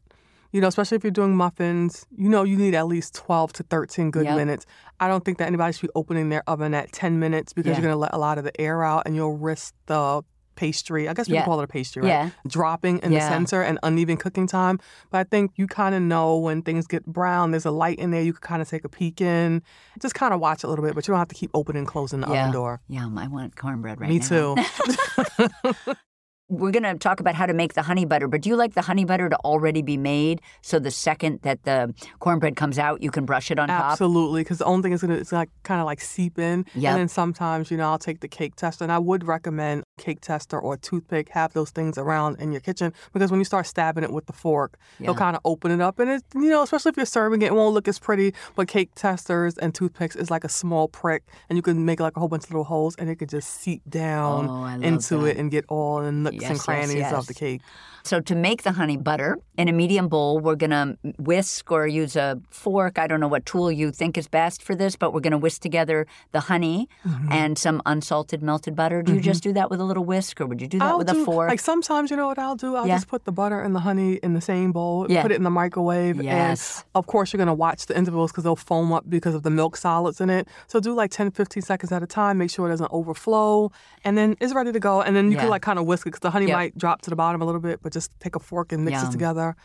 [0.55, 3.63] You know, especially if you're doing muffins, you know you need at least 12 to
[3.63, 4.37] 13 good Yep.
[4.37, 4.65] minutes.
[5.01, 7.75] I don't think that anybody should be opening their oven at 10 minutes because Yeah.
[7.75, 10.21] you're going to let a lot of the air out and you'll risk the
[10.55, 11.09] pastry.
[11.09, 11.41] I guess we Yeah.
[11.41, 12.07] can call it a pastry, right?
[12.07, 12.29] Yeah.
[12.47, 13.19] Dropping in Yeah.
[13.19, 14.79] the center and uneven cooking time.
[15.11, 18.11] But I think you kind of know when things get brown, there's a light in
[18.11, 19.61] there, you can kind of take a peek in.
[20.01, 21.87] Just kind of watch a little bit, but you don't have to keep opening and
[21.89, 22.43] closing the Yeah.
[22.43, 22.79] oven door.
[22.87, 23.17] Yum!
[23.17, 24.55] I want cornbread right Me now.
[24.55, 25.93] Me too.
[26.47, 28.75] We're going to talk about how to make the honey butter, but do you like
[28.75, 33.01] the honey butter to already be made so the second that the cornbread comes out,
[33.01, 33.93] you can brush it on top?
[33.93, 36.65] Absolutely, because the only thing is gonna it's like kind of like seep in.
[36.75, 36.91] Yep.
[36.91, 40.19] And then sometimes you know I'll take the cake tester, and I would recommend cake
[40.21, 41.29] tester or a toothpick.
[41.29, 44.33] Have those things around in your kitchen because when you start stabbing it with the
[44.33, 45.05] fork, Yeah.
[45.05, 47.47] it'll kind of open it up, and it you know especially if you're serving it,
[47.47, 48.33] it won't look as pretty.
[48.55, 52.15] But cake testers and toothpicks is like a small prick, and you can make like
[52.17, 55.25] a whole bunch of little holes, and it could just seep down Oh, into that.
[55.27, 57.61] it and get all the nooks Yes, and yes, crannies of the cake.
[58.03, 61.87] So to make the honey butter in a medium bowl, we're going to whisk or
[61.87, 62.99] use a fork.
[62.99, 65.39] I don't know what tool you think is best for this, but we're going to
[65.39, 67.31] whisk together the honey Mm-hmm.
[67.31, 69.01] and some unsalted melted butter.
[69.01, 70.97] Do you just do that with a little whisk or would you do that I'll
[70.97, 71.49] with do, a fork?
[71.49, 72.75] Like sometimes, you know what I'll do?
[72.75, 72.95] I'll Yeah.
[72.95, 75.21] just put the butter and the honey in the same bowl, Yeah.
[75.21, 76.79] put it in the microwave, Yes.
[76.79, 79.49] and of course you're gonna watch the intervals because they'll foam up because of the
[79.49, 80.47] milk solids in it.
[80.67, 82.37] So do like 10, 15 seconds at a time.
[82.37, 83.71] Make sure it doesn't overflow,
[84.03, 85.01] and then it's ready to go.
[85.01, 85.41] And then you Yeah.
[85.41, 86.57] can like kind of whisk it because the honey Yep.
[86.57, 88.97] might drop to the bottom a little bit, but just take a fork and mix
[88.99, 89.07] Yum.
[89.07, 89.55] it together,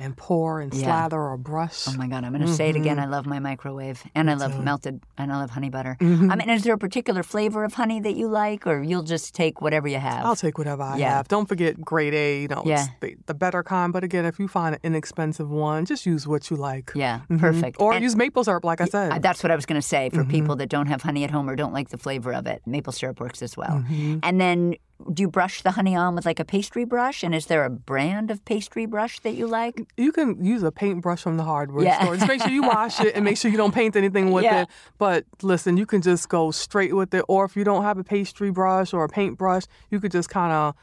[0.00, 0.84] and pour and Yeah.
[0.84, 1.86] slather or brush.
[1.88, 2.98] Oh my God, I'm going to say it again.
[2.98, 3.12] I Mm-hmm.
[3.12, 5.96] love my microwave and I love melted and I love honey butter.
[6.00, 6.30] Mm-hmm.
[6.32, 9.34] I mean, is there a particular flavor of honey that you like or you'll just
[9.34, 10.24] take whatever you have?
[10.24, 11.16] I'll take whatever I Yeah.
[11.16, 11.28] have.
[11.28, 12.86] Don't forget grade A, you know, Yeah.
[13.00, 13.92] the, the better kind.
[13.92, 16.92] But again, if you find an inexpensive one, just use what you like.
[16.94, 17.38] yeah, Mhm.
[17.38, 17.80] perfect.
[17.80, 19.22] Or And- use maple syrup, like I said.
[19.22, 20.30] That's what I was going to say for Mm-hmm.
[20.30, 22.62] people that don't have honey at home or don't like the flavor of it.
[22.66, 23.82] Maple syrup works as well.
[23.84, 24.18] Mm-hmm.
[24.22, 24.74] And then
[25.12, 27.22] do you brush the honey on with like a pastry brush?
[27.22, 29.80] And is there a brand of pastry brush that you like?
[29.96, 32.02] You can use a paintbrush from the hardware Yeah.
[32.02, 32.16] store.
[32.16, 34.62] Just make sure you wash it and make sure you don't paint anything with Yeah.
[34.62, 34.68] it.
[34.98, 37.24] But listen, you can just go straight with it.
[37.28, 40.52] Or if you don't have a pastry brush or a paintbrush, you could just kind
[40.52, 40.74] of,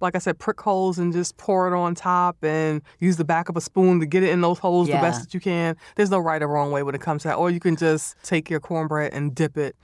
[0.00, 3.48] like I said, prick holes and just pour it on top and use the back
[3.48, 4.96] of a spoon to get it in those holes Yeah.
[4.96, 5.76] the best that you can.
[5.96, 7.36] There's no right or wrong way when it comes to that.
[7.36, 9.74] Or you can just take your cornbread and dip it.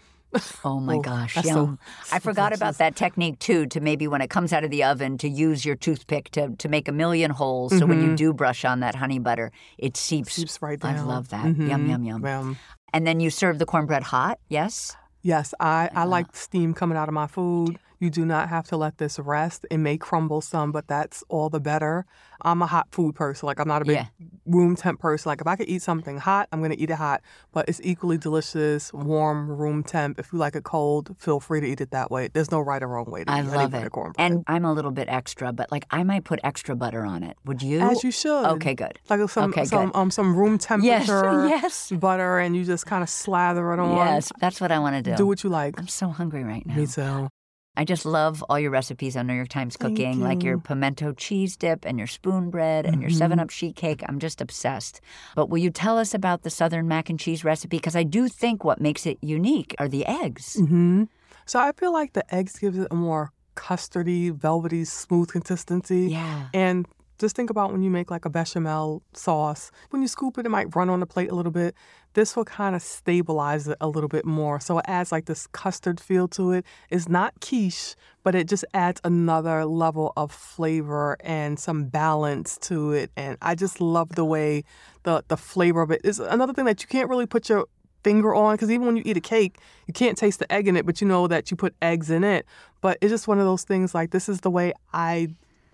[0.64, 1.44] Oh my Oh, gosh, yum.
[1.44, 1.78] so-
[2.14, 5.18] I forgot about that technique too, to maybe when it comes out of the oven
[5.18, 7.76] to use your toothpick to, to make a million holes.
[7.78, 10.32] So when you do brush on that honey butter, it seeps.
[10.32, 10.40] Mm-hmm.
[10.42, 11.44] Seeps right I love that.
[11.44, 11.68] Mhm.
[11.68, 12.24] Yum, yum, yum.
[12.24, 12.56] Um,
[12.94, 14.96] And then you serve the cornbread hot, yes?
[15.22, 17.78] Yes, I, I like steam coming out of my food.
[18.02, 19.64] You do not have to let this rest.
[19.70, 22.04] It may crumble some, but that's all the better.
[22.44, 23.46] I'm a hot food person.
[23.46, 24.06] Like I'm not a big Yeah.
[24.44, 25.28] room temp person.
[25.30, 27.20] Like if I could eat something hot, I'm gonna eat it hot.
[27.52, 30.18] But it's equally delicious, warm room temp.
[30.18, 32.26] If you like it cold, feel free to eat it that way.
[32.32, 33.88] There's no right or wrong way to I eat love it.
[34.18, 37.36] And I'm a little bit extra, but like I might put extra butter on it.
[37.44, 37.78] Would you?
[37.78, 38.46] As you should.
[38.46, 38.98] Okay, good.
[39.10, 39.96] Like some Okay, some good.
[39.96, 41.92] um some room temperature yes.
[41.92, 43.96] butter, and you just kind of slather it on.
[43.96, 45.14] Yes, that's what I want to do.
[45.16, 45.78] Do what you like.
[45.78, 46.74] I'm so hungry right now.
[46.74, 47.28] Me too.
[47.76, 51.12] I just love all your recipes on New York Times Thank Cooking, like your pimento
[51.12, 53.18] cheese dip and your spoon bread and your Mm-hmm.
[53.18, 54.02] 7 Up sheet cake.
[54.06, 55.00] I'm just obsessed.
[55.34, 57.78] But will you tell us about the Southern mac and cheese recipe?
[57.78, 60.56] Because I do think what makes it unique are the eggs.
[60.56, 61.04] hmm
[61.46, 66.08] So I feel like the eggs gives it a more custardy, velvety, smooth consistency.
[66.10, 66.48] Yeah.
[66.52, 66.86] And
[67.22, 69.70] just think about when you make like a bechamel sauce.
[69.90, 71.74] When you scoop it, it might run on the plate a little bit.
[72.12, 74.60] This will kind of stabilize it a little bit more.
[74.60, 76.66] So it adds like this custard feel to it.
[76.90, 82.92] It's not quiche, but it just adds another level of flavor and some balance to
[82.92, 83.10] it.
[83.16, 84.64] And I just love the way
[85.04, 87.66] the, the flavor of it is another thing that you can't really put your
[88.04, 90.76] finger on because even when you eat a cake, you can't taste the egg in
[90.76, 92.44] it, but you know that you put eggs in it.
[92.80, 95.28] But it's just one of those things like this is the way I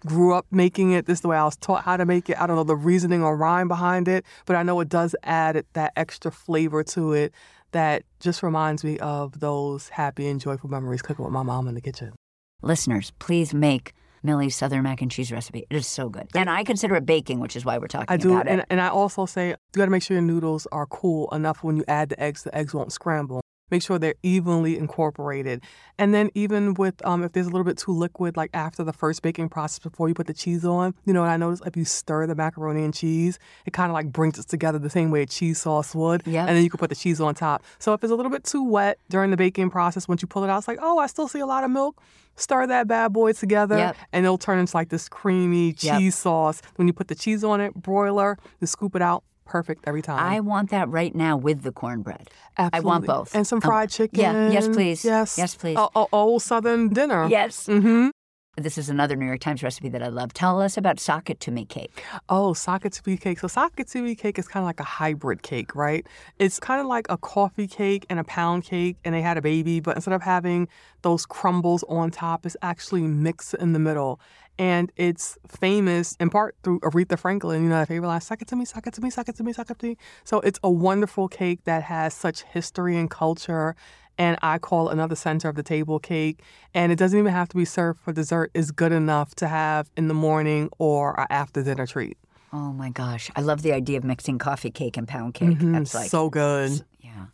[0.07, 1.07] grew up making it.
[1.07, 2.41] This is the way I was taught how to make it.
[2.41, 5.65] I don't know the reasoning or rhyme behind it, but I know it does add
[5.73, 7.33] that extra flavor to it
[7.73, 11.75] that just reminds me of those happy and joyful memories cooking with my mom in
[11.75, 12.15] the kitchen.
[12.63, 15.65] Listeners, please make Millie's Southern mac and cheese recipe.
[15.71, 16.29] It is so good.
[16.35, 18.67] And I consider it baking, which is why we're talking I do, about and, it.
[18.71, 21.77] and I also say you got to make sure your noodles are cool enough when
[21.77, 22.43] you add the eggs.
[22.43, 23.41] The eggs won't scramble.
[23.70, 25.62] Make sure they're evenly incorporated.
[25.98, 28.92] And then even with um, if there's a little bit too liquid, like after the
[28.92, 31.64] first baking process before you put the cheese on, you know what I noticed?
[31.66, 34.90] If you stir the macaroni and cheese, it kind of like brings it together the
[34.90, 36.22] same way a cheese sauce would.
[36.26, 36.48] Yep.
[36.48, 37.64] And then you can put the cheese on top.
[37.78, 40.44] So if it's a little bit too wet during the baking process, once you pull
[40.44, 42.00] it out, it's like, oh, I still see a lot of milk.
[42.37, 43.96] Stir that bad boy together, Yep.
[44.12, 45.98] and it'll turn into like this creamy Yep.
[45.98, 46.62] cheese sauce.
[46.76, 50.21] When you put the cheese on it, broiler, you scoop it out, perfect every time.
[50.21, 52.31] I want that right now with the cornbread.
[52.57, 53.35] I want both.
[53.35, 54.21] And some Um, fried chicken.
[54.21, 54.51] yeah.
[54.51, 55.05] Yes, please.
[55.05, 55.37] Yes.
[55.39, 55.77] Yes, please.
[55.77, 57.27] A old Southern dinner.
[57.29, 57.67] Yes.
[57.67, 58.09] Mm-hmm.
[58.57, 60.33] This is another New York Times recipe that I love.
[60.33, 62.03] Tell us about sock it to me cake.
[62.29, 63.39] Oh, sock it to me cake.
[63.39, 66.05] So sock it to me cake is kind of like a hybrid cake, right?
[66.41, 69.43] It's kind of like a coffee cake and a pound cake, and they had a
[69.43, 70.67] baby, but instead of having
[71.03, 74.19] those crumbles on top, it's actually mixed in the middle.
[74.59, 79.12] And it's famous in part through Aretha Franklin, you know, that favorite line, sakatumi, sakatumi,
[79.14, 79.97] sakatumi, sakatumi.
[80.25, 83.77] So it's a wonderful cake that has such history and culture.
[84.18, 86.42] And I call another center of the table cake.
[86.75, 88.51] And it doesn't even have to be served for dessert.
[88.53, 92.18] It's good enough to have in the morning or a after dinner treat.
[92.53, 93.31] Oh my gosh.
[93.37, 95.59] I love the idea of mixing coffee cake and pound cake.
[95.59, 96.83] Mhm, That's like, so good.
[96.99, 97.27] yeah.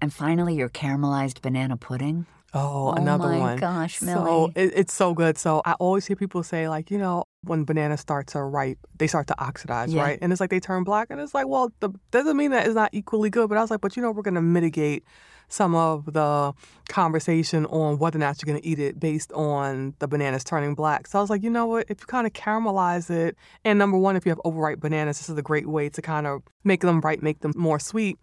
[0.00, 2.24] And finally, your caramelized banana pudding.
[2.52, 3.56] Oh, Oh another my one.
[3.58, 4.52] gosh, So Millie.
[4.56, 5.38] it, it's so good.
[5.38, 9.06] So I always hear people say, like, you know, when bananas start to ripe, they
[9.06, 10.02] start to oxidize, Yeah.
[10.02, 10.18] right?
[10.20, 11.08] And it's like they turn black.
[11.10, 13.48] And it's like, well, the, doesn't mean that it's not equally good.
[13.48, 15.04] But I was like, but you know, we're going to mitigate
[15.48, 16.52] some of the
[16.88, 20.74] conversation on whether or not you're going to eat it based on the bananas turning
[20.74, 21.06] black.
[21.08, 21.86] So I was like, you know what?
[21.88, 25.28] If you kind of caramelize it, and number one, if you have overripe bananas, this
[25.28, 28.18] is a great way to kind of make them ripe, make them more sweet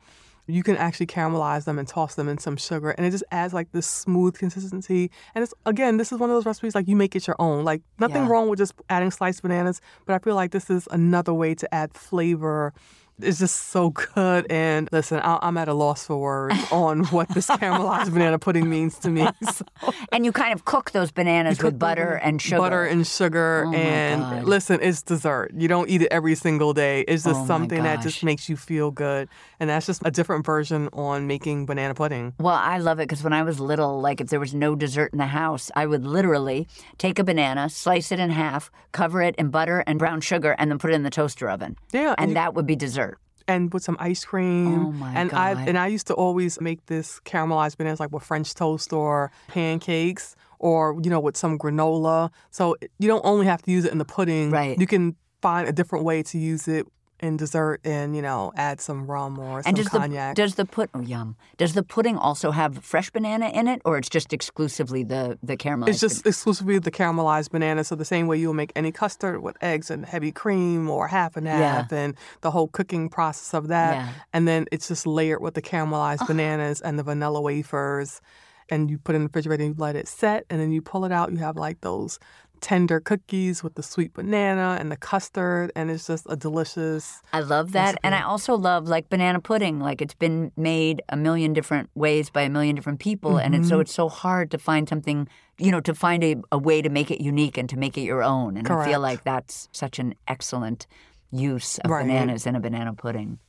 [0.48, 3.54] you can actually caramelize them and toss them in some sugar and it just adds
[3.54, 6.96] like this smooth consistency and it's again this is one of those recipes like you
[6.96, 8.30] make it your own like nothing Yeah.
[8.30, 11.74] wrong with just adding sliced bananas but i feel like this is another way to
[11.74, 12.74] add flavor
[13.20, 17.28] it's just so good and listen I- i'm at a loss for words on what
[17.30, 19.66] this caramelized banana pudding means to me So,
[20.12, 22.58] And you kind of cook those bananas with butter and sugar.
[22.60, 24.44] butter and sugar Oh and God.
[24.44, 28.02] listen it's dessert you don't eat it every single day it's just Oh something that
[28.02, 32.34] just makes you feel good and that's just a different version on making banana pudding
[32.40, 35.12] Well, I love it because when I was little, like if there was no dessert
[35.14, 36.68] in the house, I would literally
[37.00, 40.70] take a banana, slice it in half, cover it in butter and brown sugar, and
[40.70, 41.76] then put it in the toaster oven.
[41.92, 43.07] Yeah, And you- that would be dessert.
[43.48, 44.88] And with some ice cream.
[44.88, 48.24] Oh, my and I and I used to always make this caramelized bananas like with
[48.24, 52.32] French toast or pancakes or you know with some granola.
[52.52, 54.52] So you don't only have to use it in the pudding.
[54.52, 54.78] Right.
[54.80, 56.88] You can find a different way to use it
[57.20, 60.36] in dessert and you know add some rum or some And does cognac.
[60.36, 63.82] the does the put oh yum does the pudding also have fresh banana in it,
[63.86, 65.90] or it's just exclusively the the caramelized?
[65.90, 67.84] it's just exclusively the caramelized banana.
[67.84, 71.36] So the same way you'll make any custard with eggs and heavy cream or half
[71.38, 73.94] and half, and the whole cooking process of that.
[73.96, 74.10] Yeah.
[74.34, 78.22] And then it's just layered with the caramelized bananas and the vanilla wafers.
[78.70, 80.82] And you put it in the refrigerator and you let it set, and then you
[80.82, 81.32] pull it out.
[81.32, 82.20] You have like those
[82.62, 87.22] tender cookies with the sweet banana and the custard, and it's just a delicious.
[87.34, 87.98] I love that.
[88.04, 89.80] And I also love like banana pudding.
[89.80, 93.38] Like it's been made a million different ways by a million different people.
[93.38, 93.82] And it's, so mm-hmm.
[93.82, 97.12] it's so hard to find something, you know, to find a, a way to make
[97.12, 98.58] it unique and to make it your own.
[98.58, 100.88] And I feel like that's such an excellent
[101.32, 102.06] use of Right.
[102.06, 103.40] bananas in a banana pudding.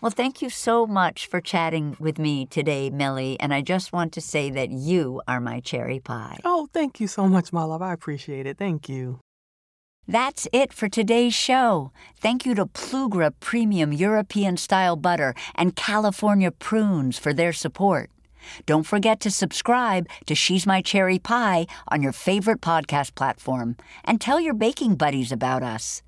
[0.00, 3.36] Well, thank you so much for chatting with me today, Millie.
[3.40, 6.38] And I just want to say that you are my cherry pie.
[6.44, 7.82] Oh, thank you so much, my love.
[7.82, 8.58] I appreciate it.
[8.58, 9.18] Thank you.
[10.06, 11.90] That's it for today's show.
[12.16, 18.08] Thank you to Plugra Premium European Style Butter and California Prunes for their support.
[18.66, 24.20] Don't forget to subscribe to She's My Cherry Pie on your favorite podcast platform and
[24.20, 26.02] tell your baking buddies about us.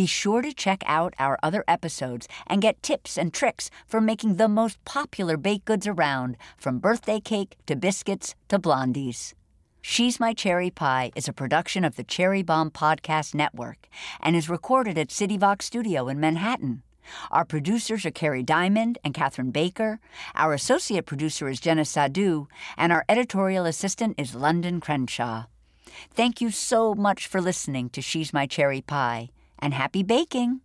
[0.00, 4.36] Be sure to check out our other episodes and get tips and tricks for making
[4.36, 9.34] the most popular baked goods around, from birthday cake to biscuits to blondies.
[9.82, 13.90] She's My Cherry Pie is a production of the Cherry Bombe Podcast Network
[14.22, 16.82] and is recorded at City Vox Studio in Manhattan.
[17.30, 20.00] Our producers are Kerry Diamond and Catherine Baker.
[20.34, 22.46] Our associate producer is Jenna Sadhu,
[22.78, 25.44] and our editorial assistant is London Crenshaw.
[26.10, 29.28] Thank you so much for listening to She's My Cherry Pie,
[29.60, 30.60] and happy baking!